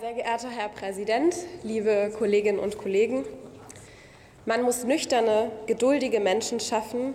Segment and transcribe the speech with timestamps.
[0.00, 3.24] Sehr geehrter Herr Präsident, liebe Kolleginnen und Kollegen,
[4.44, 7.14] man muss nüchterne, geduldige Menschen schaffen,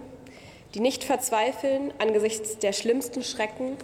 [0.73, 3.75] die nicht verzweifeln angesichts der schlimmsten Schrecken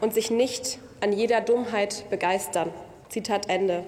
[0.00, 2.72] und sich nicht an jeder Dummheit begeistern.
[3.10, 3.84] Zitat Ende.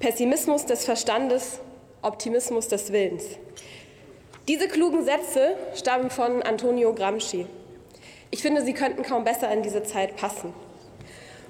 [0.00, 1.60] Pessimismus des Verstandes,
[2.00, 3.24] Optimismus des Willens.
[4.48, 7.46] Diese klugen Sätze stammen von Antonio Gramsci.
[8.32, 10.52] Ich finde, sie könnten kaum besser in diese Zeit passen.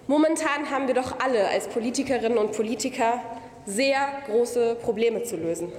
[0.09, 3.21] Momentan haben wir doch alle als Politikerinnen und Politiker
[3.67, 5.73] sehr große Probleme zu lösen.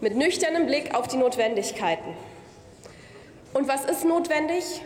[0.00, 2.14] Mit nüchternem Blick auf die Notwendigkeiten.
[3.52, 4.82] Und was ist notwendig?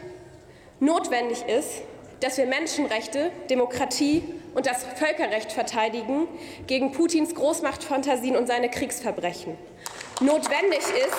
[0.79, 1.83] Notwendig ist,
[2.21, 4.23] dass wir Menschenrechte, Demokratie
[4.55, 6.27] und das Völkerrecht verteidigen
[6.67, 9.59] gegen Putins Großmachtfantasien und seine Kriegsverbrechen.
[10.21, 11.17] Notwendig ist,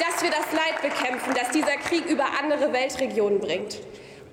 [0.00, 3.78] dass wir das Leid bekämpfen, das dieser Krieg über andere Weltregionen bringt.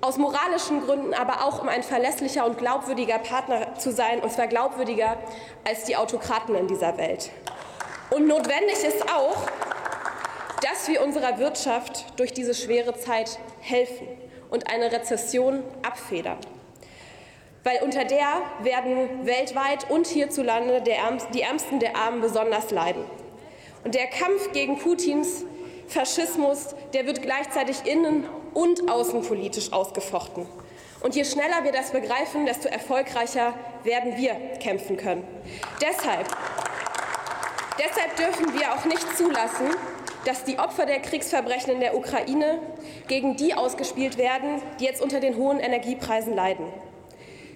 [0.04, 4.48] Aus moralischen Gründen, aber auch um ein verlässlicher und glaubwürdiger Partner zu sein, und zwar
[4.48, 5.16] glaubwürdiger
[5.64, 7.32] als die Autokraten in dieser Welt.
[8.10, 9.48] Und notwendig ist auch,
[10.62, 14.06] dass wir unserer Wirtschaft durch diese schwere Zeit helfen
[14.50, 16.40] und eine Rezession abfedern.
[17.64, 18.28] Weil unter der
[18.60, 23.06] werden weltweit und hierzulande die Ärmsten der Armen besonders leiden.
[23.86, 25.46] Und der Kampf gegen Putins
[25.88, 30.46] Faschismus, der wird gleichzeitig innen- und außenpolitisch ausgefochten.
[31.02, 35.28] Und je schneller wir das begreifen, desto erfolgreicher werden wir kämpfen können.
[35.82, 36.28] Deshalb,
[37.78, 39.76] deshalb dürfen wir auch nicht zulassen,
[40.26, 42.60] dass die Opfer der Kriegsverbrechen in der Ukraine
[43.08, 46.66] gegen die ausgespielt werden, die jetzt unter den hohen Energiepreisen leiden.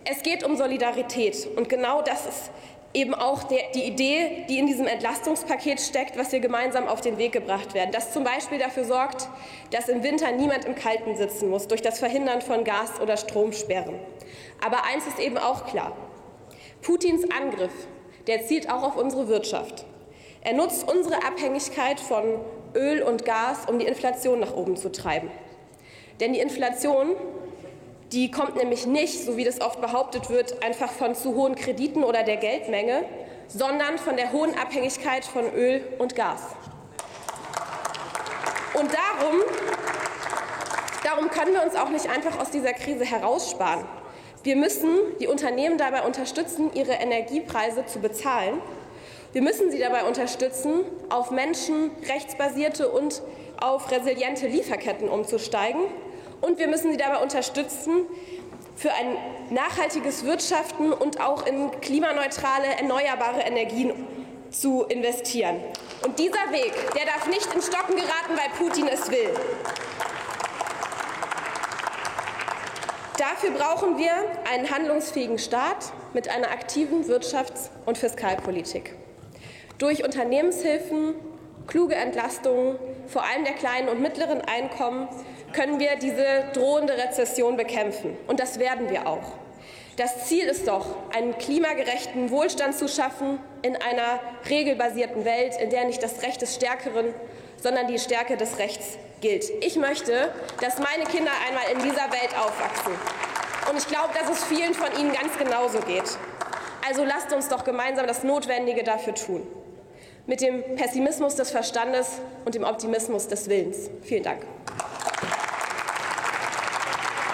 [0.04, 2.52] Es geht um Solidarität und genau das ist
[2.98, 7.20] eben auch der, die Idee, die in diesem Entlastungspaket steckt, was wir gemeinsam auf den
[7.20, 9.30] Weg gebracht werden, das zum Beispiel dafür sorgt,
[9.72, 14.00] dass im Winter niemand im Kalten sitzen muss durch das Verhindern von Gas- oder Stromsperren.
[14.66, 15.96] Aber eins ist eben auch klar.
[16.82, 17.74] Putins Angriff,
[18.26, 19.86] der zielt auch auf unsere Wirtschaft.
[20.42, 22.40] Er nutzt unsere Abhängigkeit von
[22.74, 25.30] Öl und Gas, um die Inflation nach oben zu treiben.
[26.20, 27.16] Denn die Inflation
[28.12, 32.04] die kommt nämlich nicht, so wie das oft behauptet wird, einfach von zu hohen Krediten
[32.04, 33.04] oder der Geldmenge,
[33.48, 36.42] sondern von der hohen Abhängigkeit von Öl und Gas.
[38.74, 39.42] Und darum,
[41.04, 43.86] darum können wir uns auch nicht einfach aus dieser Krise heraussparen.
[44.44, 44.90] Wir müssen
[45.20, 48.62] die Unternehmen dabei unterstützen, ihre Energiepreise zu bezahlen.
[49.34, 53.22] Wir müssen sie dabei unterstützen, auf menschenrechtsbasierte und
[53.60, 55.82] auf resiliente Lieferketten umzusteigen
[56.42, 58.06] und wir müssen sie dabei unterstützen,
[58.76, 59.18] für ein
[59.50, 63.92] nachhaltiges Wirtschaften und auch in klimaneutrale, erneuerbare Energien
[64.52, 65.56] zu investieren.
[66.04, 69.32] Und dieser Weg, der darf nicht in Stocken geraten, weil Putin es will.
[73.18, 74.12] Dafür brauchen wir
[74.52, 78.94] einen handlungsfähigen Staat mit einer aktiven Wirtschafts- und Fiskalpolitik.
[79.80, 81.16] Durch Unternehmenshilfen,
[81.66, 82.78] kluge Entlastungen,
[83.08, 85.08] vor allem der kleinen und mittleren Einkommen,
[85.54, 88.18] können wir diese drohende Rezession bekämpfen.
[88.28, 89.34] Und das werden wir auch.
[89.98, 95.86] Das Ziel ist doch, einen klimagerechten Wohlstand zu schaffen in einer regelbasierten Welt, in der
[95.86, 97.14] nicht das Recht des Stärkeren,
[97.62, 99.46] sondern die Stärke des Rechts gilt.
[99.64, 100.32] Ich möchte,
[100.62, 102.94] dass meine Kinder einmal in dieser Welt aufwachsen.
[103.72, 106.18] Und ich glaube, dass es vielen von Ihnen ganz genauso geht.
[106.88, 109.46] Also lasst uns doch gemeinsam das Notwendige dafür tun.
[110.28, 113.90] Mit dem Pessimismus des Verstandes und dem Optimismus des Willens.
[114.04, 114.42] Vielen Dank.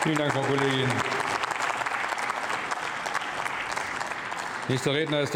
[0.04, 0.90] Vielen Dank, Frau Kollegin.
[4.68, 5.32] Nächster Redner ist der